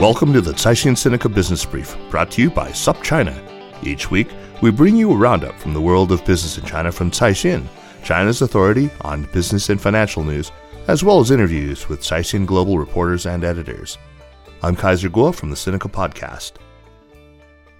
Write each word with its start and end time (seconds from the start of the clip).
Welcome 0.00 0.32
to 0.32 0.40
the 0.40 0.52
Caixin 0.52 0.94
Sinica 0.94 1.32
Business 1.32 1.62
Brief, 1.62 1.94
brought 2.08 2.30
to 2.30 2.40
you 2.40 2.48
by 2.48 2.70
SupChina. 2.70 3.36
Each 3.84 4.10
week, 4.10 4.28
we 4.62 4.70
bring 4.70 4.96
you 4.96 5.12
a 5.12 5.16
roundup 5.16 5.54
from 5.58 5.74
the 5.74 5.80
world 5.82 6.10
of 6.10 6.24
business 6.24 6.56
in 6.56 6.64
China 6.64 6.90
from 6.90 7.10
Caixin, 7.10 7.68
China's 8.02 8.40
authority 8.40 8.88
on 9.02 9.24
business 9.24 9.68
and 9.68 9.78
financial 9.78 10.24
news, 10.24 10.52
as 10.86 11.04
well 11.04 11.20
as 11.20 11.30
interviews 11.30 11.90
with 11.90 12.00
Caixin 12.00 12.46
Global 12.46 12.78
reporters 12.78 13.26
and 13.26 13.44
editors. 13.44 13.98
I'm 14.62 14.74
Kaiser 14.74 15.10
Kuo 15.10 15.34
from 15.34 15.50
the 15.50 15.54
Sinica 15.54 15.92
Podcast. 15.92 16.52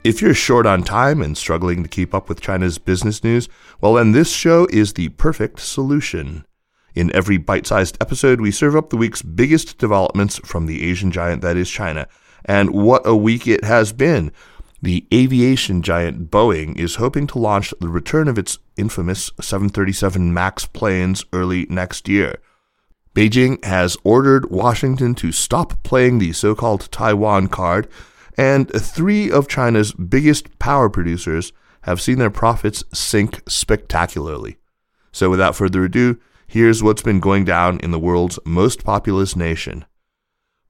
If 0.05 0.21
you're 0.21 0.35
short 0.35 0.67
on 0.67 0.83
time 0.83 1.23
and 1.23 1.39
struggling 1.39 1.83
to 1.83 1.89
keep 1.89 2.15
up 2.15 2.29
with 2.29 2.43
China's 2.43 2.77
business 2.77 3.25
news, 3.25 3.49
well, 3.81 3.95
then 3.95 4.13
this 4.13 4.31
show 4.31 4.67
is 4.71 4.93
the 4.93 5.09
perfect 5.09 5.61
solution. 5.61 6.45
In 6.95 7.15
every 7.15 7.39
bite 7.39 7.67
sized 7.67 7.97
episode, 8.01 8.41
we 8.41 8.51
serve 8.51 8.75
up 8.75 8.91
the 8.91 8.97
week's 8.97 9.23
biggest 9.23 9.79
developments 9.79 10.39
from 10.39 10.67
the 10.67 10.89
Asian 10.89 11.11
giant 11.11 11.43
that 11.43 11.57
is 11.57 11.71
China. 11.71 12.09
And 12.45 12.71
what 12.71 13.03
a 13.05 13.15
week 13.15 13.47
it 13.47 13.65
has 13.65 13.93
been! 13.93 14.33
The 14.83 15.07
aviation 15.13 15.83
giant 15.83 16.31
Boeing 16.31 16.79
is 16.79 16.97
hoping 16.97 17.27
to 17.29 17.39
launch 17.39 17.75
the 17.81 17.89
return 17.89 18.29
of 18.29 18.39
its 18.39 18.59
infamous 18.79 19.31
737 19.39 20.33
MAX 20.33 20.65
planes 20.67 21.23
early 21.35 21.67
next 21.69 22.09
year. 22.09 22.41
Beijing 23.15 23.63
has 23.65 23.99
ordered 24.05 24.51
Washington 24.51 25.15
to 25.17 25.33
stop 25.33 25.83
playing 25.83 26.19
the 26.19 26.33
so 26.33 26.55
called 26.55 26.91
Taiwan 26.91 27.49
card, 27.49 27.89
and 28.39 28.71
three 28.71 29.31
of 29.31 29.49
China's 29.49 29.93
biggest 29.93 30.59
power 30.59 30.89
producers 30.89 31.53
have 31.83 32.01
seen 32.01 32.19
their 32.19 32.31
profits 32.31 32.83
sink 32.95 33.43
spectacularly. 33.47 34.57
So, 35.13 35.29
without 35.29 35.57
further 35.57 35.85
ado, 35.85 36.19
here's 36.51 36.83
what's 36.83 37.03
been 37.03 37.21
going 37.21 37.45
down 37.45 37.79
in 37.79 37.93
the 37.93 37.99
world's 37.99 38.37
most 38.45 38.83
populous 38.83 39.37
nation. 39.37 39.85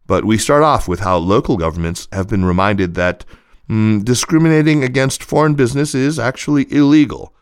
But 0.07 0.27
we 0.27 0.37
start 0.37 0.63
off 0.63 0.87
with 0.87 1.01
how 1.01 1.17
local 1.17 1.57
governments 1.57 2.07
have 2.13 2.29
been 2.29 2.45
reminded 2.45 2.95
that 2.97 3.25
mm, 3.67 4.05
discriminating 4.05 4.85
against 4.85 5.23
foreign 5.23 5.55
business 5.55 5.95
is 5.95 6.19
actually 6.19 6.71
illegal. 6.71 7.35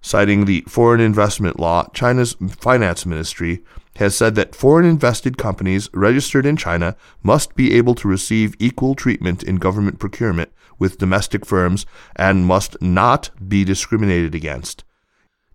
Citing 0.00 0.46
the 0.46 0.62
foreign 0.62 1.00
investment 1.00 1.60
law, 1.60 1.86
China's 1.92 2.32
finance 2.58 3.04
ministry 3.04 3.62
has 3.96 4.16
said 4.16 4.34
that 4.34 4.54
foreign 4.54 4.86
invested 4.86 5.36
companies 5.36 5.90
registered 5.92 6.46
in 6.46 6.56
China 6.56 6.96
must 7.22 7.54
be 7.54 7.74
able 7.74 7.94
to 7.96 8.08
receive 8.08 8.56
equal 8.58 8.94
treatment 8.94 9.42
in 9.42 9.56
government 9.56 9.98
procurement 9.98 10.50
with 10.78 10.96
domestic 10.96 11.44
firms 11.44 11.84
and 12.16 12.46
must 12.46 12.80
not 12.80 13.28
be 13.46 13.62
discriminated 13.62 14.34
against. 14.34 14.84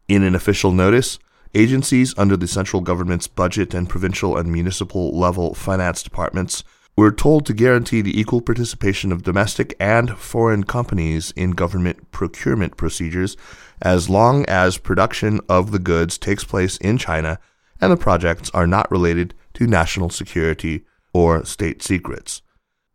In 0.08 0.22
an 0.22 0.36
official 0.36 0.72
notice, 0.72 1.18
agencies 1.54 2.14
under 2.18 2.38
the 2.38 2.48
central 2.48 2.82
government's 2.82 3.28
budget 3.28 3.74
and 3.74 3.90
provincial 3.90 4.38
and 4.38 4.52
municipal 4.52 5.18
level 5.18 5.54
finance 5.54 6.04
departments 6.04 6.64
were 6.96 7.12
told 7.12 7.46
to 7.46 7.54
guarantee 7.54 8.02
the 8.02 8.20
equal 8.20 8.42
participation 8.42 9.12
of 9.12 9.24
domestic 9.24 9.76
and 9.80 10.18
foreign 10.18 10.64
companies 10.64 11.32
in 11.32 11.52
government 11.52 12.12
procurement 12.12 12.76
procedures 12.76 13.38
as 13.82 14.10
long 14.10 14.46
as 14.48 14.78
production 14.78 15.40
of 15.48 15.72
the 15.72 15.80
goods 15.80 16.18
takes 16.18 16.44
place 16.44 16.78
in 16.78 16.98
China 16.98 17.40
and 17.80 17.92
the 17.92 17.98
projects 17.98 18.50
are 18.54 18.68
not 18.68 18.92
related 18.92 19.34
to 19.54 19.66
national 19.66 20.10
security 20.10 20.84
or 21.14 21.46
state 21.46 21.82
secrets. 21.82 22.42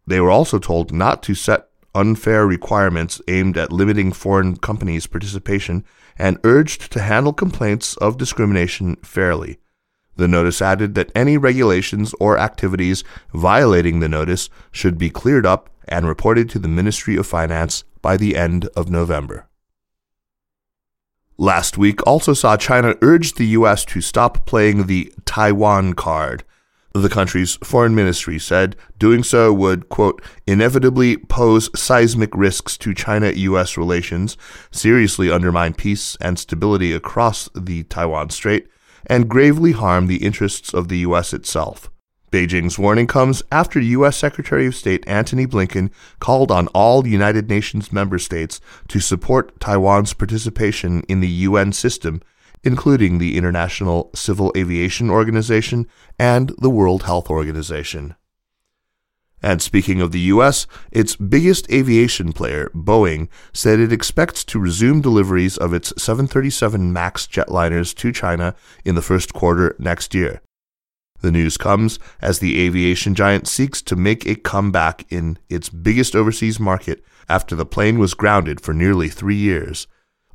They 0.06 0.20
were 0.20 0.30
also 0.30 0.58
told 0.58 0.92
not 0.92 1.22
to 1.22 1.34
set 1.34 1.68
unfair 1.94 2.46
requirements 2.46 3.22
aimed 3.28 3.56
at 3.56 3.72
limiting 3.72 4.12
foreign 4.12 4.56
companies' 4.56 5.06
participation 5.06 5.84
and 6.18 6.38
urged 6.44 6.92
to 6.92 7.00
handle 7.00 7.32
complaints 7.32 7.96
of 7.98 8.18
discrimination 8.18 8.96
fairly. 8.96 9.58
The 10.16 10.28
notice 10.28 10.62
added 10.62 10.94
that 10.94 11.10
any 11.14 11.36
regulations 11.36 12.14
or 12.20 12.38
activities 12.38 13.02
violating 13.32 14.00
the 14.00 14.08
notice 14.08 14.48
should 14.70 14.96
be 14.96 15.10
cleared 15.10 15.44
up 15.44 15.70
and 15.88 16.06
reported 16.06 16.48
to 16.50 16.58
the 16.58 16.68
Ministry 16.68 17.16
of 17.16 17.26
Finance 17.26 17.84
by 18.00 18.16
the 18.16 18.36
end 18.36 18.66
of 18.76 18.90
November. 18.90 19.48
Last 21.36 21.76
week 21.76 22.06
also 22.06 22.32
saw 22.32 22.56
China 22.56 22.94
urge 23.02 23.34
the 23.34 23.46
U.S. 23.46 23.84
to 23.86 24.00
stop 24.00 24.46
playing 24.46 24.86
the 24.86 25.12
Taiwan 25.24 25.94
card. 25.94 26.44
The 26.96 27.08
country's 27.08 27.56
foreign 27.56 27.96
ministry 27.96 28.38
said 28.38 28.76
doing 29.00 29.24
so 29.24 29.52
would, 29.52 29.88
quote, 29.88 30.22
inevitably 30.46 31.16
pose 31.16 31.68
seismic 31.78 32.30
risks 32.36 32.78
to 32.78 32.94
China 32.94 33.32
U.S. 33.32 33.76
relations, 33.76 34.36
seriously 34.70 35.28
undermine 35.28 35.74
peace 35.74 36.16
and 36.20 36.38
stability 36.38 36.92
across 36.92 37.48
the 37.52 37.82
Taiwan 37.82 38.30
Strait, 38.30 38.68
and 39.06 39.28
gravely 39.28 39.72
harm 39.72 40.06
the 40.06 40.24
interests 40.24 40.72
of 40.72 40.86
the 40.86 40.98
U.S. 40.98 41.34
itself. 41.34 41.90
Beijing's 42.30 42.78
warning 42.78 43.08
comes 43.08 43.42
after 43.50 43.80
U.S. 43.80 44.16
Secretary 44.16 44.66
of 44.66 44.76
State 44.76 45.02
Antony 45.08 45.48
Blinken 45.48 45.90
called 46.20 46.52
on 46.52 46.68
all 46.68 47.08
United 47.08 47.48
Nations 47.48 47.92
member 47.92 48.20
states 48.20 48.60
to 48.86 49.00
support 49.00 49.58
Taiwan's 49.58 50.14
participation 50.14 51.02
in 51.08 51.18
the 51.18 51.28
UN 51.28 51.72
system, 51.72 52.22
including 52.64 53.18
the 53.18 53.36
International 53.36 54.10
Civil 54.14 54.52
Aviation 54.56 55.10
Organization 55.10 55.86
and 56.18 56.52
the 56.58 56.70
World 56.70 57.04
Health 57.04 57.30
Organization. 57.30 58.14
And 59.42 59.60
speaking 59.60 60.00
of 60.00 60.10
the 60.10 60.20
U.S., 60.20 60.66
its 60.90 61.16
biggest 61.16 61.70
aviation 61.70 62.32
player, 62.32 62.70
Boeing, 62.74 63.28
said 63.52 63.78
it 63.78 63.92
expects 63.92 64.42
to 64.44 64.58
resume 64.58 65.02
deliveries 65.02 65.58
of 65.58 65.74
its 65.74 65.92
737 65.98 66.90
MAX 66.90 67.26
jetliners 67.26 67.94
to 67.96 68.10
China 68.10 68.54
in 68.86 68.94
the 68.94 69.02
first 69.02 69.34
quarter 69.34 69.76
next 69.78 70.14
year. 70.14 70.40
The 71.20 71.30
news 71.30 71.58
comes 71.58 71.98
as 72.22 72.38
the 72.38 72.58
aviation 72.60 73.14
giant 73.14 73.46
seeks 73.46 73.82
to 73.82 73.96
make 73.96 74.26
a 74.26 74.34
comeback 74.34 75.04
in 75.10 75.38
its 75.50 75.68
biggest 75.68 76.16
overseas 76.16 76.58
market 76.58 77.04
after 77.28 77.54
the 77.54 77.66
plane 77.66 77.98
was 77.98 78.14
grounded 78.14 78.62
for 78.62 78.72
nearly 78.72 79.08
three 79.08 79.36
years. 79.36 79.86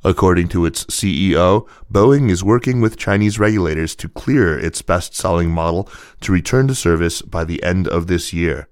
According 0.02 0.48
to 0.48 0.64
its 0.64 0.84
CEO, 0.84 1.68
Boeing 1.92 2.30
is 2.30 2.42
working 2.42 2.80
with 2.80 2.96
Chinese 2.96 3.38
regulators 3.38 3.94
to 3.96 4.08
clear 4.08 4.58
its 4.58 4.80
best 4.80 5.14
selling 5.14 5.50
model 5.50 5.88
to 6.22 6.32
return 6.32 6.68
to 6.68 6.74
service 6.74 7.20
by 7.20 7.44
the 7.44 7.62
end 7.62 7.86
of 7.86 8.06
this 8.06 8.32
year. 8.32 8.68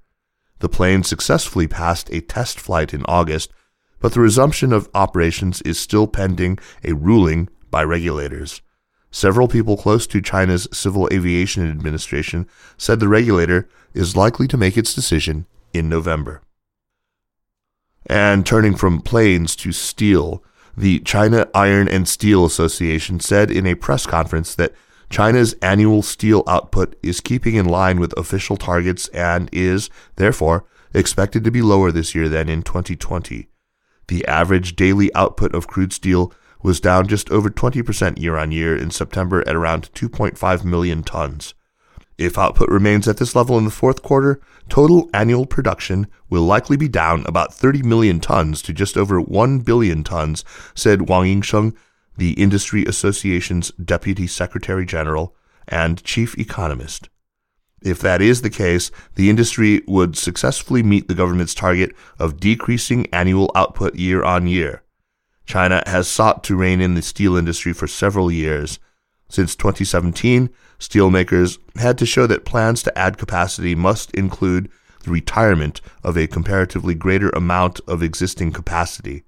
The 0.61 0.71
plane 0.71 1.03
successfully 1.03 1.69
passed 1.69 2.11
a 2.11 2.23
test 2.23 2.59
flight 2.59 2.95
in 2.95 3.05
August, 3.05 3.53
but 4.01 4.15
the 4.15 4.21
resumption 4.21 4.73
of 4.73 4.89
operations 4.95 5.61
is 5.63 5.79
still 5.79 6.07
pending 6.07 6.59
a 6.83 6.95
ruling 6.95 7.49
by 7.71 7.85
regulators. 7.85 8.63
Several 9.11 9.49
people 9.49 9.77
close 9.77 10.07
to 10.07 10.23
China's 10.23 10.69
Civil 10.73 11.09
Aviation 11.13 11.69
Administration 11.69 12.47
said 12.77 13.01
the 13.01 13.09
regulator 13.09 13.69
is 13.93 14.17
likely 14.17 14.49
to 14.49 14.57
make 14.57 14.77
its 14.77 14.95
decision 14.95 15.47
in 15.73 15.89
November. 15.89 16.43
And 18.07 18.47
turning 18.47 18.77
from 18.77 19.01
planes 19.01 19.55
to 19.57 19.73
steel, 19.73 20.43
the 20.79 21.01
China 21.01 21.49
Iron 21.55 21.89
and 21.89 22.09
Steel 22.09 22.45
Association 22.45 23.19
said 23.19 23.51
in 23.51 23.67
a 23.67 23.75
press 23.75 24.07
conference 24.07 24.55
that 24.55 24.73
China's 25.11 25.55
annual 25.61 26.03
steel 26.03 26.45
output 26.47 26.95
is 27.03 27.21
keeping 27.21 27.57
in 27.57 27.67
line 27.67 27.99
with 27.99 28.17
official 28.17 28.57
targets 28.57 29.09
and 29.09 29.49
is, 29.53 29.91
therefore, 30.17 30.67
expected 30.95 31.43
to 31.43 31.51
be 31.51 31.63
lower 31.63 31.91
this 31.91 32.15
year 32.15 32.29
than 32.29 32.49
in 32.49 32.63
2020. 32.63 33.49
The 34.07 34.27
average 34.27 34.77
daily 34.77 35.13
output 35.15 35.53
of 35.53 35.67
crude 35.67 35.93
steel 35.93 36.33
was 36.63 36.81
down 36.81 37.09
just 37.09 37.31
over 37.31 37.51
20% 37.51 38.21
year 38.21 38.37
on 38.37 38.53
year 38.53 38.77
in 38.77 38.91
September 38.91 39.47
at 39.49 39.57
around 39.57 39.91
2.5 39.95 40.65
million 40.65 41.03
tons. 41.03 41.55
If 42.19 42.37
output 42.37 42.69
remains 42.69 43.07
at 43.07 43.19
this 43.19 43.37
level 43.37 43.57
in 43.59 43.65
the 43.65 43.71
fourth 43.71 44.03
quarter, 44.03 44.41
total 44.69 45.09
annual 45.15 45.47
production 45.47 46.09
will 46.29 46.43
likely 46.43 46.77
be 46.77 46.89
down 46.89 47.25
about 47.27 47.55
30 47.55 47.83
million 47.85 48.19
tons 48.19 48.61
to 48.63 48.73
just 48.73 48.97
over 48.97 49.21
1 49.21 49.61
billion 49.61 50.03
tons, 50.03 50.45
said 50.75 51.09
Wang 51.09 51.25
Yingsheng, 51.25 51.77
the 52.17 52.33
Industry 52.33 52.85
Association's 52.85 53.71
Deputy 53.73 54.27
Secretary 54.27 54.85
General 54.85 55.37
and 55.69 56.03
Chief 56.03 56.37
Economist. 56.37 57.09
If 57.83 58.01
that 58.01 58.21
is 58.21 58.43
the 58.43 58.51
case, 58.51 58.91
the 59.15 59.31
industry 59.31 59.83
would 59.87 60.17
successfully 60.17 60.83
meet 60.83 61.07
the 61.07 61.15
government's 61.15 61.55
target 61.55 61.95
of 62.19 62.41
decreasing 62.41 63.07
annual 63.13 63.53
output 63.55 63.95
year 63.95 64.25
on 64.25 64.49
year. 64.49 64.83
China 65.47 65.83
has 65.87 66.09
sought 66.09 66.43
to 66.45 66.57
rein 66.57 66.81
in 66.81 66.95
the 66.95 67.03
steel 67.03 67.37
industry 67.37 67.73
for 67.73 67.87
several 67.87 68.33
years. 68.33 68.81
Since 69.31 69.57
2017, 69.57 70.49
steelmakers 70.79 71.59
had 71.77 71.99
to 71.99 72.07
show 72.07 72.27
that 72.27 72.45
plans 72.45 72.83
to 72.83 72.99
add 72.99 73.19
capacity 73.19 73.75
must 73.75 74.11
include 74.13 74.71
the 75.05 75.11
retirement 75.11 75.81
of 76.03 76.17
a 76.17 76.27
comparatively 76.27 76.95
greater 76.95 77.29
amount 77.31 77.81
of 77.87 78.03
existing 78.03 78.53
capacity. 78.53 79.25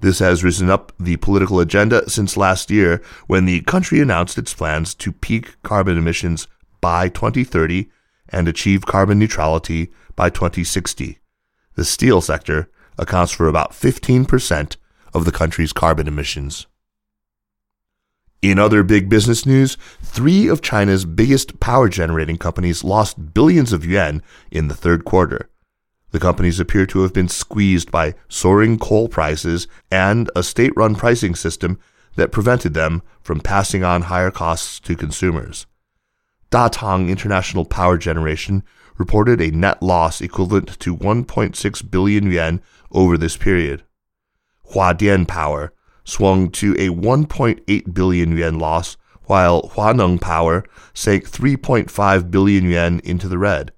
This 0.00 0.18
has 0.18 0.42
risen 0.42 0.70
up 0.70 0.92
the 0.98 1.16
political 1.18 1.60
agenda 1.60 2.08
since 2.08 2.36
last 2.36 2.70
year 2.70 3.02
when 3.26 3.44
the 3.44 3.60
country 3.62 4.00
announced 4.00 4.38
its 4.38 4.54
plans 4.54 4.94
to 4.94 5.12
peak 5.12 5.62
carbon 5.62 5.98
emissions 5.98 6.48
by 6.80 7.08
2030 7.08 7.90
and 8.30 8.48
achieve 8.48 8.86
carbon 8.86 9.18
neutrality 9.18 9.92
by 10.16 10.30
2060. 10.30 11.18
The 11.74 11.84
steel 11.84 12.20
sector 12.20 12.70
accounts 12.98 13.32
for 13.32 13.46
about 13.46 13.72
15% 13.72 14.76
of 15.12 15.24
the 15.24 15.32
country's 15.32 15.72
carbon 15.72 16.08
emissions. 16.08 16.66
In 18.42 18.58
other 18.58 18.82
big 18.82 19.10
business 19.10 19.44
news, 19.44 19.76
three 20.00 20.48
of 20.48 20.62
China's 20.62 21.04
biggest 21.04 21.60
power 21.60 21.90
generating 21.90 22.38
companies 22.38 22.82
lost 22.82 23.34
billions 23.34 23.70
of 23.70 23.84
yuan 23.84 24.22
in 24.50 24.68
the 24.68 24.74
third 24.74 25.04
quarter. 25.04 25.50
The 26.12 26.20
companies 26.20 26.58
appear 26.58 26.86
to 26.86 27.02
have 27.02 27.12
been 27.12 27.28
squeezed 27.28 27.90
by 27.90 28.14
soaring 28.28 28.78
coal 28.78 29.08
prices 29.08 29.68
and 29.90 30.30
a 30.34 30.42
state 30.42 30.72
run 30.74 30.94
pricing 30.94 31.34
system 31.34 31.78
that 32.16 32.32
prevented 32.32 32.72
them 32.72 33.02
from 33.20 33.40
passing 33.40 33.84
on 33.84 34.02
higher 34.02 34.30
costs 34.30 34.80
to 34.80 34.96
consumers. 34.96 35.66
Datang 36.50 37.10
International 37.10 37.66
Power 37.66 37.98
Generation 37.98 38.64
reported 38.96 39.40
a 39.42 39.50
net 39.50 39.82
loss 39.82 40.22
equivalent 40.22 40.80
to 40.80 40.96
1.6 40.96 41.90
billion 41.90 42.30
yuan 42.30 42.62
over 42.90 43.18
this 43.18 43.36
period. 43.36 43.84
Huadian 44.72 45.26
Power 45.26 45.74
swung 46.10 46.50
to 46.50 46.74
a 46.74 46.88
1.8 46.88 47.94
billion 47.94 48.36
yuan 48.36 48.58
loss, 48.58 48.96
while 49.24 49.70
Huaneng 49.74 50.20
Power 50.20 50.64
sank 50.92 51.30
3.5 51.30 52.30
billion 52.30 52.64
yuan 52.64 53.00
into 53.04 53.28
the 53.28 53.38
red. 53.38 53.72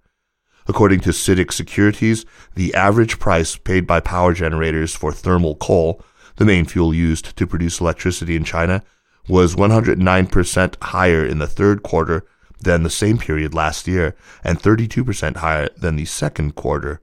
According 0.67 1.01
to 1.01 1.11
CITIC 1.11 1.53
Securities, 1.53 2.25
the 2.55 2.73
average 2.75 3.19
price 3.19 3.57
paid 3.57 3.87
by 3.87 4.01
power 4.01 4.33
generators 4.33 4.95
for 4.95 5.13
thermal 5.13 5.57
coal, 5.57 6.03
the 6.37 6.45
main 6.47 6.65
fuel 6.65 6.95
used 6.95 7.37
to 7.37 7.47
produce 7.47 7.81
electricity 7.81 8.37
in 8.37 8.45
China, 8.45 8.83
was 9.29 9.55
109% 9.55 10.83
higher 10.83 11.27
in 11.27 11.39
the 11.39 11.47
third 11.47 11.83
quarter 11.83 12.25
than 12.61 12.83
the 12.83 12.91
same 12.91 13.19
period 13.19 13.55
last 13.55 13.87
year 13.87 14.17
and 14.43 14.59
32% 14.61 15.37
higher 15.37 15.69
than 15.77 15.97
the 15.97 16.05
second 16.05 16.55
quarter. 16.55 17.03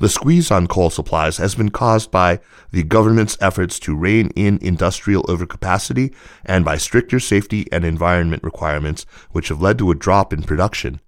The 0.00 0.08
squeeze 0.08 0.50
on 0.50 0.66
coal 0.66 0.88
supplies 0.88 1.36
has 1.36 1.54
been 1.54 1.68
caused 1.68 2.10
by 2.10 2.40
the 2.70 2.82
government's 2.82 3.36
efforts 3.38 3.78
to 3.80 3.94
rein 3.94 4.30
in 4.34 4.58
industrial 4.62 5.24
overcapacity 5.24 6.14
and 6.42 6.64
by 6.64 6.78
stricter 6.78 7.20
safety 7.20 7.70
and 7.70 7.84
environment 7.84 8.42
requirements, 8.42 9.04
which 9.32 9.48
have 9.48 9.60
led 9.60 9.76
to 9.78 9.90
a 9.90 9.94
drop 9.94 10.32
in 10.32 10.42
production. 10.42 11.02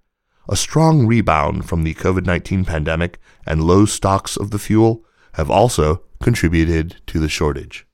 A 0.47 0.56
strong 0.56 1.06
rebound 1.06 1.67
from 1.67 1.85
the 1.85 1.94
COVID 1.94 2.27
19 2.27 2.67
pandemic 2.67 3.19
and 3.47 3.65
low 3.65 3.87
stocks 3.87 4.37
of 4.37 4.50
the 4.50 4.59
fuel 4.59 5.06
have 5.35 5.50
also 5.50 6.03
contributed 6.21 7.00
to 7.06 7.19
the 7.19 7.31
shortage. 7.31 7.87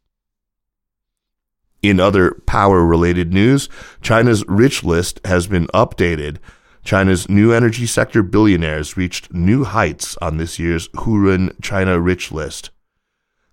In 1.81 2.01
other 2.01 2.43
power 2.45 2.85
related 2.85 3.33
news, 3.33 3.69
China's 4.03 4.45
rich 4.49 4.83
list 4.83 5.21
has 5.25 5.47
been 5.47 5.69
updated 5.69 6.39
China's 6.85 7.29
new 7.29 7.53
energy 7.53 7.87
sector 7.87 8.23
billionaires 8.23 8.97
reached 8.97 9.33
new 9.33 9.65
heights 9.65 10.17
on 10.23 10.37
this 10.37 10.59
year's 10.59 10.89
Hurun 10.89 11.53
China 11.61 12.01
Rich 12.01 12.33
list. 12.33 12.71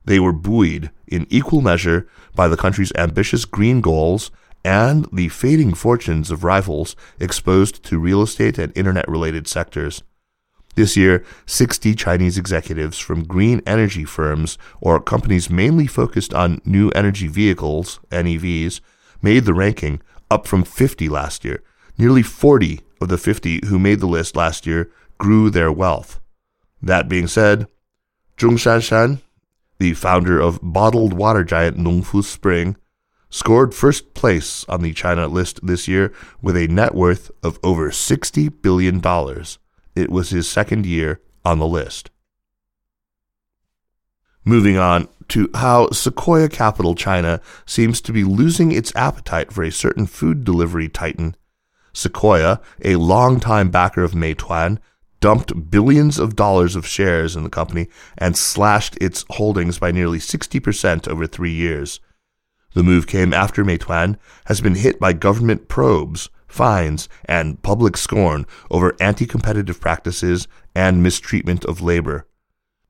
They 0.05 0.19
were 0.19 0.33
buoyed 0.33 0.91
in 1.07 1.27
equal 1.29 1.61
measure 1.61 2.07
by 2.35 2.47
the 2.47 2.57
country's 2.57 2.93
ambitious 2.95 3.45
green 3.45 3.81
goals 3.81 4.31
and 4.63 5.07
the 5.11 5.29
fading 5.29 5.73
fortunes 5.73 6.31
of 6.31 6.43
rivals 6.43 6.95
exposed 7.19 7.83
to 7.83 7.99
real 7.99 8.21
estate 8.21 8.57
and 8.57 8.75
internet 8.75 9.07
related 9.07 9.47
sectors. 9.47 10.03
This 10.75 10.97
year, 10.97 11.23
60 11.45 11.95
Chinese 11.95 12.37
executives 12.37 12.99
from 12.99 13.23
green 13.23 13.61
energy 13.65 14.03
firms 14.03 14.57
or 14.81 14.99
companies 14.99 15.49
mainly 15.49 15.87
focused 15.87 16.33
on 16.33 16.61
new 16.65 16.89
energy 16.89 17.27
vehicles, 17.27 17.99
NEVs, 18.11 18.81
made 19.21 19.45
the 19.45 19.53
ranking, 19.53 20.01
up 20.29 20.47
from 20.47 20.63
50 20.63 21.07
last 21.07 21.45
year. 21.45 21.63
Nearly 21.97 22.23
40 22.23 22.81
of 23.01 23.09
the 23.09 23.17
50 23.17 23.65
who 23.65 23.79
made 23.79 23.99
the 23.99 24.07
list 24.07 24.35
last 24.35 24.65
year 24.65 24.91
grew 25.17 25.49
their 25.49 25.71
wealth. 25.71 26.19
That 26.81 27.09
being 27.09 27.27
said, 27.27 27.67
Zhong 28.37 28.57
Shanshan, 28.57 29.21
the 29.79 29.93
founder 29.93 30.39
of 30.39 30.59
bottled 30.61 31.13
water 31.13 31.43
giant 31.43 31.77
Nongfu 31.77 32.23
Spring, 32.23 32.75
scored 33.29 33.73
first 33.73 34.13
place 34.13 34.65
on 34.69 34.81
the 34.81 34.93
China 34.93 35.27
list 35.27 35.59
this 35.65 35.87
year 35.87 36.13
with 36.41 36.55
a 36.55 36.67
net 36.67 36.95
worth 36.95 37.31
of 37.43 37.59
over 37.63 37.89
$60 37.89 38.61
billion. 38.61 39.01
It 39.95 40.09
was 40.09 40.29
his 40.29 40.47
second 40.47 40.85
year 40.85 41.21
on 41.43 41.59
the 41.59 41.67
list. 41.67 42.11
Moving 44.43 44.77
on 44.77 45.07
to 45.29 45.49
how 45.55 45.89
Sequoia 45.89 46.49
Capital 46.49 46.93
China 46.93 47.41
seems 47.65 47.99
to 48.01 48.13
be 48.13 48.23
losing 48.23 48.71
its 48.71 48.95
appetite 48.95 49.51
for 49.51 49.63
a 49.63 49.71
certain 49.71 50.05
food 50.05 50.43
delivery 50.43 50.87
titan 50.87 51.35
Sequoia, 51.95 52.59
a 52.83 52.97
longtime 52.97 53.71
backer 53.71 54.03
of 54.03 54.11
Meituan, 54.11 54.79
dumped 55.21 55.71
billions 55.71 56.19
of 56.19 56.35
dollars 56.35 56.75
of 56.75 56.85
shares 56.85 57.35
in 57.35 57.43
the 57.43 57.49
company 57.49 57.87
and 58.17 58.37
slashed 58.37 58.97
its 58.99 59.23
holdings 59.31 59.79
by 59.79 59.91
nearly 59.91 60.19
60% 60.19 61.07
over 61.07 61.25
three 61.25 61.53
years. 61.53 62.01
The 62.73 62.83
move 62.83 63.07
came 63.07 63.33
after 63.33 63.63
Meituan 63.63 64.17
has 64.47 64.59
been 64.59 64.75
hit 64.75 64.99
by 64.99 65.13
government 65.13 65.69
probes, 65.69 66.29
fines, 66.49 67.07
and 67.23 67.63
public 67.63 67.95
scorn 67.95 68.45
over 68.69 68.93
anti 68.99 69.25
competitive 69.25 69.79
practices 69.79 70.49
and 70.75 71.01
mistreatment 71.01 71.63
of 71.63 71.81
labor. 71.81 72.27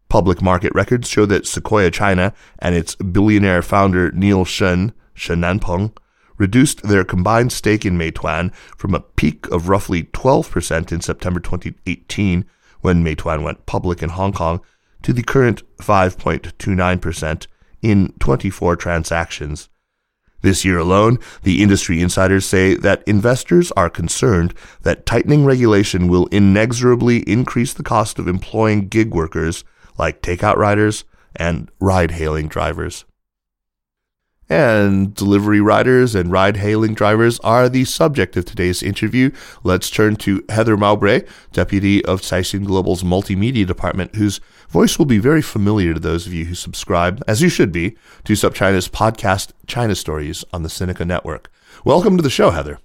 Public 0.10 0.42
market 0.42 0.74
records 0.74 1.08
show 1.08 1.28
that 1.28 1.46
Sequoia 1.46 1.92
China 1.92 2.34
and 2.58 2.74
its 2.74 2.96
billionaire 2.96 3.62
founder 3.62 4.12
Neil 4.12 4.46
Shen, 4.46 4.94
Shen 5.14 5.42
Nanpeng, 5.42 5.96
reduced 6.38 6.84
their 6.84 7.04
combined 7.04 7.51
stake 7.51 7.86
in 7.86 7.98
Meituan 7.98 8.54
from 8.77 8.94
a 8.94 9.00
peak 9.00 9.48
of 9.51 9.70
roughly 9.70 10.04
12% 10.04 10.92
in 10.92 11.01
September 11.01 11.39
2018 11.39 12.46
when 12.82 13.04
Meituan 13.04 13.44
went 13.44 13.65
public 13.65 14.04
in 14.04 14.10
Hong 14.10 14.34
Kong 14.34 14.62
to 15.01 15.13
the 15.13 15.24
current 15.24 15.63
5.29% 15.77 17.48
in 17.82 18.13
24 18.20 18.75
transactions. 18.75 19.70
This 20.42 20.63
year 20.63 20.77
alone, 20.77 21.18
the 21.42 21.63
industry 21.63 22.01
insiders 22.01 22.46
say 22.46 22.75
that 22.75 23.04
investors 23.08 23.72
are 23.72 23.89
concerned 23.89 24.54
that 24.84 25.06
tightening 25.06 25.44
regulation 25.44 26.08
will 26.08 26.27
inexorably 26.27 27.20
increase 27.20 27.74
the 27.74 27.84
cost 27.84 28.20
of 28.20 28.27
employing 28.27 28.88
gig 28.88 29.12
workers 29.12 29.63
like 29.98 30.22
takeout 30.22 30.58
riders 30.58 31.04
and 31.36 31.72
ride 31.80 32.12
hailing 32.12 32.48
drivers. 32.48 33.06
And 34.48 35.16
delivery 35.16 35.60
riders 35.60 36.14
and 36.14 36.32
ride 36.32 36.58
hailing 36.58 36.94
drivers 36.94 37.40
are 37.40 37.68
the 37.68 37.84
subject 37.84 38.38
of 38.38 38.46
today's 38.46 38.84
interview. 38.84 39.32
Let's 39.64 39.90
turn 39.90 40.18
to 40.18 40.46
Heather 40.50 40.78
Mowbray, 40.78 41.24
Deputy 41.52 42.06
of 42.06 42.22
Caixin 42.22 42.64
Global's 42.64 43.02
Multimedia 43.02 43.66
Department, 43.66 44.16
whose 44.16 44.40
voice 44.70 45.00
will 45.00 45.08
be 45.08 45.18
very 45.18 45.42
familiar 45.42 45.96
to 45.96 46.00
those 46.00 46.28
of 46.28 46.34
you 46.34 46.46
who 46.46 46.54
subscribe, 46.54 47.24
as 47.28 47.42
you 47.42 47.50
should 47.50 47.72
be, 47.72 47.98
to 48.25 48.34
SupChina's 48.34 48.88
podcast, 48.88 49.52
China 49.66 49.96
Stories, 49.96 50.46
on 50.54 50.62
the 50.62 50.70
Sinica 50.70 51.08
Network. 51.08 51.52
Welcome 51.84 52.16
to 52.18 52.24
the 52.24 52.30
show, 52.30 52.52
Heather. 52.52 52.78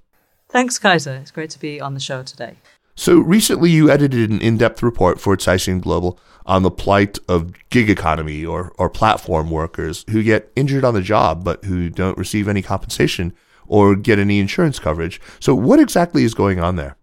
Thanks, 0.49 0.79
Kaiser. 0.79 1.17
It's 1.17 1.31
great 1.31 1.51
to 1.51 1.61
be 1.61 1.79
on 1.79 1.93
the 1.93 2.01
show 2.01 2.23
today. 2.23 2.57
So 2.95 3.19
recently 3.19 3.71
you 3.71 3.91
edited 3.91 4.31
an 4.31 4.41
in-depth 4.41 4.83
report 4.83 5.21
for 5.21 5.37
Caixin 5.37 5.81
Global 5.81 6.19
on 6.47 6.63
the 6.63 6.71
plight 6.71 7.19
of 7.29 7.53
gig 7.71 7.89
economy 7.89 8.45
or, 8.45 8.73
or 8.77 8.91
platform 8.91 9.51
workers 9.51 10.05
who 10.11 10.23
get 10.23 10.51
injured 10.57 10.85
on 10.85 10.95
the 10.95 11.03
job 11.03 11.45
but 11.45 11.65
who 11.65 11.89
don't 11.89 12.19
receive 12.19 12.49
any 12.49 12.63
compensation 12.63 13.33
or 13.67 13.95
get 13.95 14.19
any 14.19 14.41
insurance 14.41 14.79
coverage. 14.79 15.21
So 15.39 15.55
what 15.55 15.79
exactly 15.79 16.25
is 16.25 16.35
going 16.35 16.61
on 16.61 16.77
there? 16.77 16.97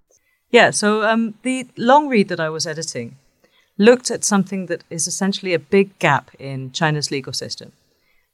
Yeah, 0.51 0.71
so 0.71 1.03
um, 1.03 1.35
the 1.43 1.67
long 1.77 2.07
read 2.07 2.29
that 2.29 2.39
I 2.39 2.49
was 2.49 2.67
editing 2.67 3.15
looked 3.77 4.11
at 4.11 4.25
something 4.25 4.65
that 4.67 4.83
is 4.89 5.07
essentially 5.07 5.53
a 5.53 5.59
big 5.59 5.97
gap 5.99 6.31
in 6.39 6.71
China's 6.71 7.11
legal 7.11 7.33
system. 7.33 7.71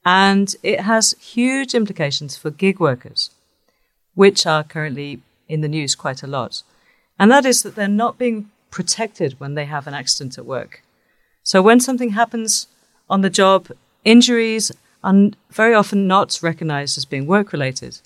And 0.04 0.54
it 0.62 0.80
has 0.80 1.14
huge 1.20 1.74
implications 1.74 2.36
for 2.36 2.50
gig 2.50 2.78
workers, 2.78 3.30
which 4.14 4.46
are 4.46 4.64
currently 4.64 5.20
in 5.48 5.60
the 5.60 5.68
news 5.68 5.94
quite 5.94 6.22
a 6.22 6.26
lot. 6.26 6.62
And 7.18 7.30
that 7.30 7.46
is 7.46 7.62
that 7.62 7.74
they're 7.74 7.88
not 7.88 8.18
being 8.18 8.50
protected 8.70 9.38
when 9.38 9.54
they 9.54 9.66
have 9.66 9.86
an 9.86 9.94
accident 9.94 10.36
at 10.38 10.46
work. 10.46 10.82
So 11.42 11.62
when 11.62 11.80
something 11.80 12.10
happens 12.10 12.66
on 13.08 13.20
the 13.20 13.30
job, 13.30 13.70
injuries 14.04 14.72
are 15.02 15.30
very 15.50 15.74
often 15.74 16.06
not 16.06 16.40
recognized 16.42 16.98
as 16.98 17.04
being 17.04 17.26
work 17.26 17.52
related. 17.52 18.00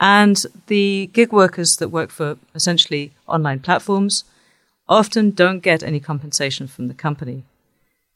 And 0.00 0.42
the 0.66 1.10
gig 1.12 1.32
workers 1.32 1.76
that 1.76 1.88
work 1.88 2.10
for 2.10 2.38
essentially 2.54 3.12
online 3.26 3.60
platforms 3.60 4.24
often 4.88 5.30
don't 5.30 5.60
get 5.60 5.82
any 5.82 6.00
compensation 6.00 6.66
from 6.66 6.88
the 6.88 6.94
company. 6.94 7.44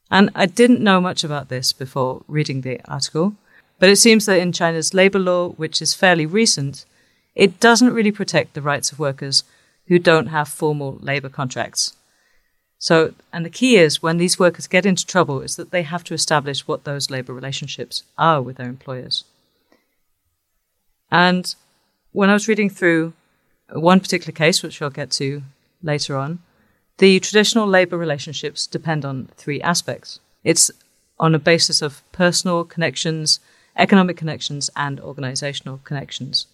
And 0.09 0.29
I 0.35 0.45
didn't 0.45 0.81
know 0.81 1.01
much 1.01 1.23
about 1.23 1.49
this 1.49 1.73
before 1.73 2.23
reading 2.27 2.61
the 2.61 2.79
article, 2.85 3.35
but 3.79 3.89
it 3.89 3.97
seems 3.97 4.25
that 4.25 4.39
in 4.39 4.51
China's 4.51 4.93
labor 4.93 5.19
law, 5.19 5.49
which 5.49 5.81
is 5.81 5.93
fairly 5.93 6.25
recent, 6.25 6.85
it 7.35 7.59
doesn't 7.59 7.93
really 7.93 8.11
protect 8.11 8.53
the 8.53 8.61
rights 8.61 8.91
of 8.91 8.99
workers 8.99 9.43
who 9.87 9.99
don't 9.99 10.27
have 10.27 10.47
formal 10.47 10.97
labor 11.01 11.29
contracts. 11.29 11.95
So, 12.79 13.13
and 13.33 13.45
the 13.45 13.49
key 13.49 13.77
is 13.77 14.03
when 14.03 14.17
these 14.17 14.37
workers 14.37 14.67
get 14.67 14.85
into 14.85 15.05
trouble 15.05 15.41
is 15.41 15.55
that 15.55 15.71
they 15.71 15.81
have 15.81 16.03
to 16.05 16.13
establish 16.13 16.67
what 16.67 16.83
those 16.83 17.09
labor 17.09 17.33
relationships 17.33 18.03
are 18.17 18.41
with 18.41 18.57
their 18.57 18.69
employers. 18.69 19.23
And 21.09 21.53
when 22.11 22.29
I 22.29 22.33
was 22.33 22.47
reading 22.47 22.69
through 22.69 23.13
one 23.71 23.99
particular 23.99 24.31
case, 24.31 24.61
which 24.61 24.81
I'll 24.81 24.89
get 24.89 25.11
to 25.11 25.41
later 25.81 26.17
on, 26.17 26.39
the 26.97 27.19
traditional 27.19 27.67
labor 27.67 27.97
relationships 27.97 28.67
depend 28.67 29.05
on 29.05 29.29
three 29.37 29.61
aspects. 29.61 30.19
It's 30.43 30.71
on 31.19 31.33
a 31.33 31.39
basis 31.39 31.81
of 31.81 32.01
personal 32.11 32.63
connections, 32.63 33.39
economic 33.75 34.17
connections, 34.17 34.69
and 34.75 34.99
organizational 34.99 35.79
connections. 35.83 36.47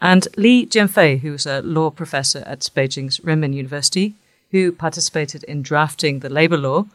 And 0.00 0.28
Li 0.36 0.66
Jianfei, 0.66 1.20
who's 1.20 1.46
a 1.46 1.62
law 1.62 1.90
professor 1.90 2.42
at 2.46 2.60
Beijing's 2.74 3.18
Renmin 3.20 3.54
University, 3.54 4.14
who 4.50 4.72
participated 4.72 5.42
in 5.44 5.62
drafting 5.62 6.20
the 6.20 6.28
labor 6.28 6.56
law, 6.56 6.86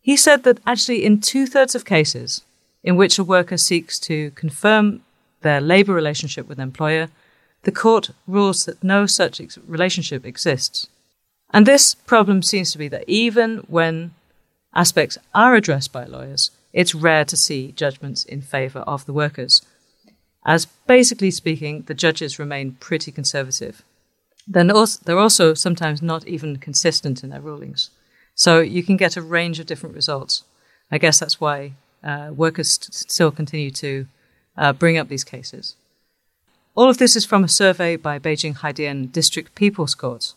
he 0.00 0.16
said 0.16 0.44
that 0.44 0.60
actually 0.66 1.04
in 1.04 1.20
two 1.20 1.46
thirds 1.46 1.74
of 1.74 1.84
cases 1.84 2.42
in 2.84 2.96
which 2.96 3.18
a 3.18 3.24
worker 3.24 3.56
seeks 3.56 3.98
to 3.98 4.30
confirm 4.32 5.02
their 5.42 5.60
labor 5.60 5.92
relationship 5.92 6.46
with 6.46 6.58
an 6.58 6.62
employer, 6.62 7.08
the 7.62 7.72
court 7.72 8.10
rules 8.26 8.64
that 8.64 8.84
no 8.84 9.06
such 9.06 9.40
ex- 9.40 9.58
relationship 9.66 10.24
exists. 10.24 10.86
And 11.50 11.66
this 11.66 11.94
problem 11.94 12.42
seems 12.42 12.70
to 12.72 12.78
be 12.78 12.88
that 12.88 13.08
even 13.08 13.58
when 13.66 14.14
aspects 14.74 15.18
are 15.34 15.54
addressed 15.54 15.92
by 15.92 16.04
lawyers, 16.04 16.50
it's 16.72 16.94
rare 16.94 17.24
to 17.24 17.36
see 17.36 17.72
judgments 17.72 18.24
in 18.24 18.42
favor 18.42 18.80
of 18.80 19.06
the 19.06 19.12
workers, 19.12 19.62
as 20.46 20.64
basically 20.64 21.30
speaking, 21.30 21.82
the 21.82 21.94
judges 21.94 22.38
remain 22.38 22.72
pretty 22.72 23.12
conservative 23.12 23.82
then 24.46 24.68
they're 25.04 25.18
also 25.18 25.54
sometimes 25.54 26.00
not 26.00 26.26
even 26.26 26.56
consistent 26.56 27.24
in 27.24 27.30
their 27.30 27.40
rulings. 27.40 27.90
So 28.34 28.60
you 28.60 28.82
can 28.82 28.96
get 28.96 29.16
a 29.16 29.22
range 29.22 29.58
of 29.58 29.66
different 29.66 29.94
results. 29.94 30.44
I 30.90 30.98
guess 30.98 31.18
that's 31.18 31.40
why 31.40 31.72
uh, 32.04 32.30
workers 32.34 32.72
st- 32.72 32.94
still 32.94 33.32
continue 33.32 33.70
to 33.72 34.06
uh, 34.56 34.72
bring 34.72 34.98
up 34.98 35.08
these 35.08 35.24
cases. 35.24 35.74
All 36.74 36.88
of 36.88 36.98
this 36.98 37.16
is 37.16 37.24
from 37.24 37.42
a 37.42 37.48
survey 37.48 37.96
by 37.96 38.18
Beijing 38.18 38.58
Haidian 38.58 39.10
District 39.10 39.54
People's 39.54 39.94
Court. 39.94 40.34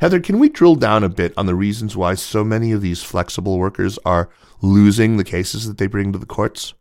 Heather, 0.00 0.18
can 0.18 0.38
we 0.38 0.48
drill 0.48 0.74
down 0.74 1.04
a 1.04 1.08
bit 1.08 1.32
on 1.36 1.46
the 1.46 1.54
reasons 1.54 1.96
why 1.96 2.14
so 2.14 2.42
many 2.42 2.72
of 2.72 2.80
these 2.80 3.02
flexible 3.02 3.58
workers 3.58 3.98
are 4.04 4.30
losing 4.60 5.16
the 5.16 5.24
cases 5.24 5.68
that 5.68 5.78
they 5.78 5.86
bring 5.86 6.12
to 6.12 6.18
the 6.18 6.26
courts? 6.26 6.74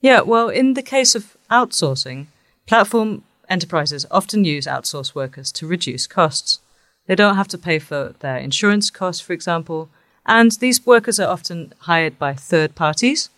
Yeah, 0.00 0.20
well, 0.22 0.48
in 0.48 0.74
the 0.74 0.82
case 0.82 1.14
of 1.14 1.36
outsourcing, 1.50 2.26
platform 2.66 3.22
enterprises 3.48 4.06
often 4.10 4.44
use 4.44 4.66
outsourced 4.66 5.14
workers 5.14 5.52
to 5.52 5.66
reduce 5.66 6.06
costs. 6.06 6.60
They 7.06 7.14
don't 7.14 7.36
have 7.36 7.48
to 7.48 7.58
pay 7.58 7.78
for 7.78 8.14
their 8.20 8.36
insurance 8.36 8.90
costs, 8.90 9.20
for 9.20 9.32
example, 9.32 9.88
and 10.24 10.52
these 10.52 10.86
workers 10.86 11.18
are 11.18 11.28
often 11.28 11.72
hired 11.80 12.18
by 12.18 12.34
third 12.34 12.74
parties. 12.74 13.30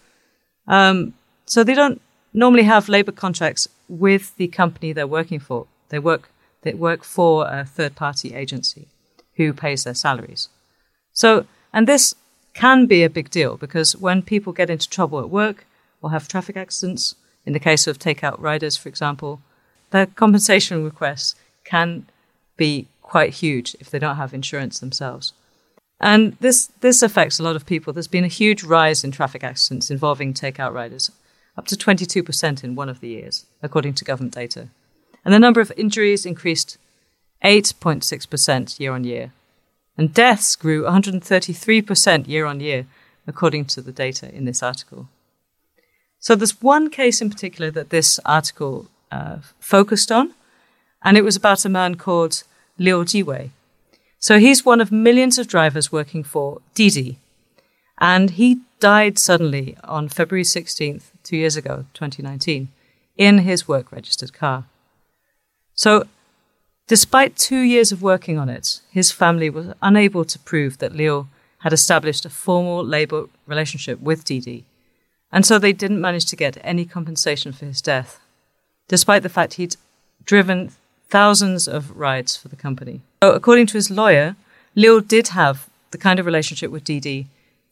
Um, 0.69 1.15
so 1.47 1.65
they 1.65 1.75
don't 1.75 2.01
normally 2.33 2.65
have 2.65 2.89
labor 2.89 3.13
contracts 3.13 3.69
with 3.89 4.37
the 4.37 4.49
company 4.49 4.93
they're 4.93 5.07
working 5.07 5.41
for. 5.41 5.67
They 5.89 5.99
work 5.99 6.29
they 6.63 6.75
work 6.75 7.03
for 7.03 7.47
a 7.49 7.65
third 7.65 7.97
party 7.97 8.35
agency 8.35 8.87
who 9.37 9.53
pays 9.53 9.85
their 9.85 9.95
salaries. 9.95 10.49
So 11.13 11.47
and 11.73 11.89
this 11.89 12.15
can 12.55 12.87
be 12.87 13.03
a 13.03 13.11
big 13.11 13.31
deal 13.31 13.57
because 13.57 13.97
when 13.97 14.23
people 14.23 14.53
get 14.53 14.71
into 14.71 14.89
trouble 14.89 15.19
at 15.21 15.31
work 15.31 15.67
or 16.03 16.11
have 16.11 16.29
traffic 16.29 16.57
accidents, 16.57 17.15
in 17.47 17.53
the 17.53 17.61
case 17.61 17.87
of 17.87 17.99
takeout 17.99 18.39
riders, 18.39 18.77
for 18.77 18.89
example, 18.89 19.41
their 19.91 20.07
compensation 20.07 20.85
requests 20.85 21.35
can 21.65 22.07
be 22.57 22.89
quite 23.01 23.35
huge 23.35 23.77
if 23.81 23.91
they 23.91 23.99
don't 23.99 24.17
have 24.17 24.35
insurance 24.35 24.79
themselves. 24.81 25.33
And 26.01 26.37
this, 26.41 26.67
this 26.81 27.03
affects 27.03 27.39
a 27.39 27.43
lot 27.45 27.57
of 27.57 27.67
people. 27.67 27.93
There's 27.93 28.09
been 28.09 28.25
a 28.25 28.29
huge 28.29 28.65
rise 28.65 29.05
in 29.05 29.13
traffic 29.13 29.45
accidents 29.45 29.91
involving 29.91 30.35
takeout 30.35 30.73
riders, 30.73 31.13
up 31.57 31.67
to 31.67 31.77
22% 31.77 32.65
in 32.65 32.75
one 32.75 32.89
of 32.89 33.01
the 33.01 33.09
years, 33.09 33.47
according 33.63 33.95
to 33.95 34.05
government 34.05 34.35
data. 34.35 34.69
And 35.25 35.33
the 35.33 35.39
number 35.39 35.61
of 35.61 35.73
injuries 35.77 36.27
increased 36.27 36.79
8.6% 37.45 38.81
year 38.81 38.93
on 38.93 39.05
year. 39.05 39.33
And 39.97 40.13
deaths 40.13 40.57
grew 40.57 40.85
133% 40.85 42.27
year 42.27 42.47
on 42.47 42.61
year, 42.61 42.87
according 43.27 43.67
to 43.67 43.81
the 43.81 43.93
data 43.93 44.35
in 44.35 44.45
this 44.45 44.63
article. 44.63 45.09
So 46.23 46.37
there's 46.37 46.63
one 46.63 46.89
case 46.89 47.21
in 47.21 47.31
particular 47.31 47.73
that 47.73 47.91
this 47.91 48.21
article 48.25 48.87
uh, 49.11 49.39
focused 49.59 50.13
on, 50.13 50.33
and 51.03 51.17
it 51.17 51.25
was 51.25 51.35
about 51.35 51.65
a 51.65 51.69
man 51.69 51.97
called 51.97 52.45
Liu 52.79 53.05
Jiwei. 53.05 53.51
So 54.21 54.39
he's 54.39 54.65
one 54.65 54.81
of 54.81 54.93
millions 54.93 55.37
of 55.37 55.49
drivers 55.49 55.91
working 55.91 56.23
for 56.23 56.61
Didi, 56.77 57.19
and 58.01 58.31
he 58.31 58.61
died 58.79 59.19
suddenly 59.19 59.77
on 59.83 60.09
February 60.09 60.45
16th, 60.45 61.11
two 61.25 61.37
years 61.37 61.57
ago, 61.57 61.87
2019, 61.95 62.69
in 63.17 63.39
his 63.39 63.67
work 63.67 63.91
registered 63.91 64.33
car. 64.33 64.67
So, 65.75 66.07
despite 66.87 67.37
two 67.37 67.63
years 67.63 67.91
of 67.91 68.01
working 68.01 68.39
on 68.39 68.49
it, 68.49 68.81
his 68.93 69.11
family 69.11 69.51
was 69.51 69.75
unable 69.83 70.25
to 70.27 70.39
prove 70.39 70.79
that 70.79 70.95
Liu 70.95 71.27
had 71.59 71.73
established 71.73 72.25
a 72.25 72.31
formal 72.31 72.85
labor 72.85 73.25
relationship 73.49 74.01
with 74.01 74.25
Didi, 74.25 74.65
and 75.33 75.47
so 75.47 75.59
they 75.59 75.73
didn't 75.73 76.01
manage 76.01 76.27
to 76.27 76.37
get 76.37 76.59
any 76.63 76.85
compensation 76.85 77.53
for 77.53 77.67
his 77.67 77.81
death 77.81 78.21
despite 78.93 79.23
the 79.23 79.29
fact 79.29 79.55
he'd 79.55 79.77
driven 80.25 80.71
thousands 81.09 81.67
of 81.67 81.97
rides 81.97 82.37
for 82.37 82.49
the 82.49 82.57
company. 82.57 83.01
So, 83.23 83.33
according 83.33 83.67
to 83.69 83.75
his 83.75 83.91
lawyer, 83.91 84.37
Liu 84.75 85.01
did 85.01 85.29
have 85.29 85.69
the 85.93 85.99
kind 85.99 86.19
of 86.19 86.27
relationship 86.27 86.71
with 86.71 86.85
Didi 86.85 87.27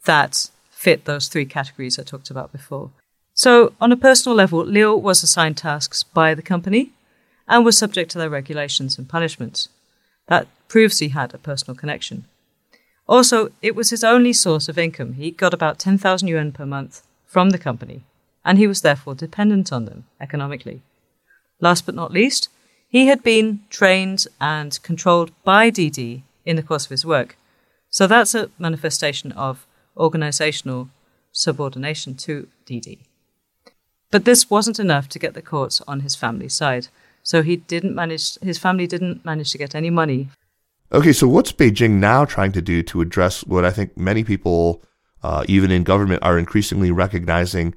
that 0.05 0.50
fit 0.71 1.05
those 1.05 1.29
three 1.29 1.45
categories 1.45 1.99
I 1.99 2.05
talked 2.05 2.31
about 2.31 2.52
before. 2.52 2.90
So, 3.35 3.75
on 3.81 3.93
a 3.93 3.97
personal 3.97 4.35
level, 4.35 4.64
Liu 4.64 4.95
was 4.97 5.23
assigned 5.23 5.59
tasks 5.59 6.02
by 6.02 6.35
the 6.35 6.43
company 6.43 6.90
and 7.47 7.64
was 7.64 7.79
subject 7.79 8.11
to 8.12 8.19
their 8.19 8.31
regulations 8.31 8.99
and 8.99 9.09
punishments. 9.09 9.69
That 10.29 10.47
proves 10.69 10.99
he 10.99 11.09
had 11.09 11.35
a 11.35 11.38
personal 11.38 11.76
connection. 11.76 12.25
Also, 13.09 13.50
it 13.61 13.75
was 13.75 13.90
his 13.90 14.05
only 14.05 14.33
source 14.33 14.69
of 14.69 14.79
income. 14.79 15.14
He 15.14 15.33
got 15.33 15.52
about 15.52 15.79
10,000 15.79 16.29
yuan 16.29 16.52
per 16.52 16.64
month 16.64 17.02
from 17.30 17.50
the 17.50 17.58
company, 17.58 18.02
and 18.44 18.58
he 18.58 18.66
was 18.66 18.80
therefore 18.80 19.14
dependent 19.14 19.72
on 19.72 19.84
them 19.84 20.04
economically. 20.20 20.82
Last 21.60 21.87
but 21.87 21.94
not 21.94 22.10
least, 22.10 22.49
he 22.88 23.06
had 23.06 23.22
been 23.22 23.60
trained 23.70 24.26
and 24.40 24.82
controlled 24.82 25.30
by 25.44 25.70
Didi 25.70 26.25
in 26.44 26.56
the 26.56 26.62
course 26.62 26.87
of 26.87 26.90
his 26.90 27.06
work. 27.06 27.37
So 27.88 28.08
that's 28.08 28.34
a 28.34 28.50
manifestation 28.58 29.30
of 29.32 29.64
organizational 29.96 30.88
subordination 31.30 32.16
to 32.16 32.49
Didi. 32.66 32.99
But 34.10 34.25
this 34.25 34.50
wasn't 34.50 34.80
enough 34.80 35.08
to 35.10 35.20
get 35.20 35.34
the 35.34 35.42
courts 35.42 35.80
on 35.87 36.00
his 36.00 36.16
family's 36.16 36.54
side. 36.54 36.88
So 37.22 37.42
he 37.42 37.56
didn't 37.56 37.94
manage, 37.94 38.40
his 38.40 38.58
family 38.58 38.88
didn't 38.88 39.25
manage 39.25 39.52
to 39.52 39.58
get 39.58 39.76
any 39.76 39.90
money. 39.90 40.30
Okay, 40.90 41.12
so 41.12 41.28
what's 41.28 41.52
Beijing 41.52 42.00
now 42.00 42.25
trying 42.25 42.50
to 42.52 42.62
do 42.62 42.82
to 42.82 43.00
address 43.00 43.46
what 43.46 43.64
I 43.64 43.70
think 43.70 43.96
many 43.96 44.25
people, 44.25 44.82
uh, 45.22 45.44
even 45.48 45.70
in 45.70 45.82
government, 45.84 46.22
are 46.22 46.38
increasingly 46.38 46.90
recognizing 46.90 47.74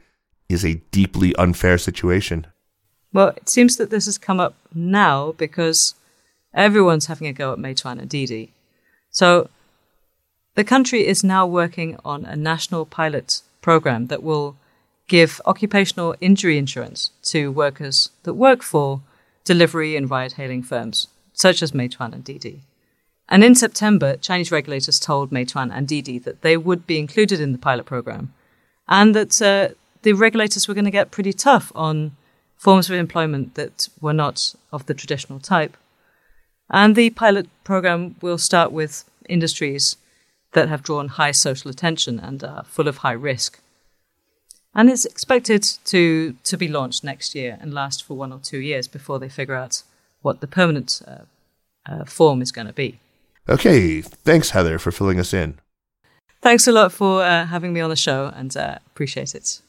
is 0.50 0.64
a 0.64 0.82
deeply 0.92 1.36
unfair 1.36 1.78
situation? 1.78 2.48
Well, 3.12 3.30
it 3.30 3.50
seems 3.50 3.78
that 3.78 3.90
this 3.90 4.06
has 4.06 4.18
come 4.18 4.40
up 4.40 4.56
now 4.74 5.34
because 5.34 5.96
everyone's 6.54 7.08
having 7.08 7.28
a 7.28 7.34
go 7.34 7.54
at 7.54 7.60
Meituan 7.60 8.00
and 8.00 8.10
Didi. 8.10 8.54
So 9.10 9.50
the 10.56 10.64
country 10.64 11.06
is 11.06 11.24
now 11.24 11.46
working 11.46 11.98
on 12.04 12.26
a 12.26 12.36
national 12.36 12.86
pilot 12.86 13.42
program 13.62 14.08
that 14.08 14.24
will 14.24 14.56
give 15.08 15.42
occupational 15.46 16.16
injury 16.22 16.58
insurance 16.58 17.12
to 17.24 17.52
workers 17.52 18.10
that 18.24 18.34
work 18.34 18.64
for 18.64 19.02
delivery 19.44 19.96
and 19.96 20.10
ride 20.10 20.34
hailing 20.34 20.64
firms, 20.64 21.08
such 21.34 21.62
as 21.62 21.72
Meituan 21.72 22.14
and 22.14 22.24
Didi. 22.24 22.62
And 23.30 23.44
in 23.44 23.56
September, 23.56 24.18
Chinese 24.18 24.52
regulators 24.52 25.00
told 25.00 25.32
Meituan 25.32 25.72
and 25.74 25.88
Didi 25.88 26.20
that 26.20 26.42
they 26.42 26.58
would 26.58 26.86
be 26.86 27.00
included 27.00 27.40
in 27.40 27.52
the 27.52 27.58
pilot 27.58 27.86
program 27.86 28.34
and 28.88 29.16
that 29.16 29.42
uh, 29.42 29.70
the 30.02 30.14
regulators 30.14 30.68
were 30.68 30.74
going 30.74 30.86
to 30.86 30.92
get 30.92 31.12
pretty 31.12 31.34
tough 31.34 31.72
on 31.74 32.16
forms 32.58 32.90
of 32.90 32.96
employment 32.96 33.56
that 33.56 33.90
were 34.02 34.14
not 34.14 34.56
of 34.72 34.86
the 34.86 34.94
traditional 34.94 35.40
type. 35.40 35.78
And 36.70 36.96
the 36.96 37.10
pilot 37.12 37.48
program 37.64 38.16
will 38.22 38.38
start 38.38 38.72
with 38.72 39.06
industries 39.28 39.98
that 40.54 40.70
have 40.70 40.84
drawn 40.84 41.08
high 41.08 41.32
social 41.32 41.72
attention 41.72 42.20
and 42.20 42.44
are 42.44 42.64
full 42.64 42.88
of 42.88 42.98
high 42.98 43.12
risk. 43.14 43.60
And 44.76 44.90
it's 44.90 45.06
expected 45.06 45.64
to, 45.86 46.36
to 46.44 46.58
be 46.58 46.68
launched 46.68 47.04
next 47.04 47.36
year 47.36 47.58
and 47.62 47.74
last 47.74 48.04
for 48.04 48.16
one 48.16 48.34
or 48.34 48.40
two 48.40 48.58
years 48.58 48.88
before 48.88 49.20
they 49.20 49.30
figure 49.30 49.56
out 49.56 49.84
what 50.22 50.42
the 50.42 50.48
permanent 50.48 51.02
uh, 51.08 51.18
uh, 51.86 52.06
form 52.06 52.42
is 52.42 52.52
going 52.52 52.68
to 52.68 52.74
be. 52.74 53.00
Okay, 53.50 54.02
thanks, 54.02 54.52
Heather, 54.52 54.80
for 54.80 54.92
filling 54.92 55.20
us 55.20 55.34
in. 55.34 55.60
Thanks 56.42 56.68
a 56.68 56.72
lot 56.72 56.92
for 56.92 57.24
uh, 57.24 57.46
having 57.46 57.74
me 57.74 57.82
on 57.82 57.90
the 57.90 57.96
show 57.96 58.32
and 58.36 58.56
uh, 58.56 58.78
appreciate 58.88 59.36
it. 59.36 59.62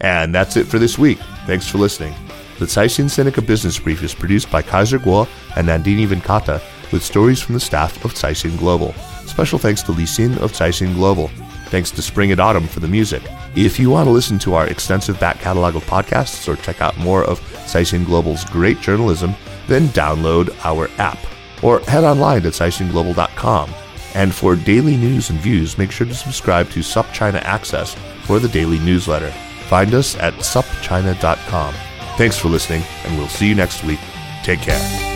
And 0.00 0.34
that's 0.34 0.56
it 0.56 0.66
for 0.66 0.78
this 0.78 0.96
week. 0.96 1.18
Thanks 1.46 1.66
for 1.66 1.78
listening. 1.78 2.14
The 2.58 2.66
Caixin 2.66 3.06
Sinica 3.06 3.44
Business 3.44 3.78
Brief 3.78 4.02
is 4.02 4.14
produced 4.14 4.50
by 4.50 4.62
Kaiser 4.62 4.98
Kuo 4.98 5.28
and 5.56 5.68
Nandini 5.68 6.06
Venkata 6.06 6.60
with 6.92 7.04
stories 7.04 7.40
from 7.40 7.54
the 7.54 7.60
staff 7.60 8.04
of 8.04 8.14
Caixin 8.14 8.56
Global. 8.58 8.92
Special 9.26 9.58
thanks 9.58 9.82
to 9.82 9.92
Li 9.92 10.04
Xin 10.04 10.38
of 10.38 10.52
Caixin 10.52 10.94
Global. 10.94 11.28
Thanks 11.66 11.90
to 11.92 12.02
Spring 12.02 12.32
and 12.32 12.40
Autumn 12.40 12.66
for 12.66 12.80
the 12.80 12.88
music. 12.88 13.22
If 13.54 13.78
you 13.78 13.90
want 13.90 14.06
to 14.06 14.10
listen 14.10 14.38
to 14.40 14.54
our 14.54 14.66
extensive 14.66 15.18
back 15.20 15.38
catalog 15.38 15.76
of 15.76 15.84
podcasts 15.84 16.48
or 16.48 16.56
check 16.62 16.80
out 16.80 16.96
more 16.98 17.24
of 17.24 17.40
Caixin 17.66 18.04
Global's 18.04 18.44
great 18.46 18.80
journalism, 18.80 19.34
then 19.66 19.88
download 19.88 20.54
our 20.64 20.88
app 20.98 21.18
or 21.62 21.80
head 21.80 22.04
online 22.04 22.42
to 22.42 22.48
caixinglobal.com. 22.48 23.74
And 24.14 24.34
for 24.34 24.56
daily 24.56 24.96
news 24.96 25.30
and 25.30 25.38
views, 25.38 25.78
make 25.78 25.90
sure 25.90 26.06
to 26.06 26.14
subscribe 26.14 26.70
to 26.70 26.80
SupChina 26.80 27.42
Access 27.42 27.94
for 28.22 28.38
the 28.38 28.48
daily 28.48 28.78
newsletter. 28.78 29.30
Find 29.68 29.94
us 29.94 30.16
at 30.16 30.34
supchina.com. 30.34 31.74
Thanks 32.16 32.38
for 32.38 32.48
listening, 32.48 32.82
and 33.04 33.16
we'll 33.16 33.28
see 33.28 33.48
you 33.48 33.54
next 33.54 33.84
week. 33.84 34.00
Take 34.42 34.60
care. 34.60 35.07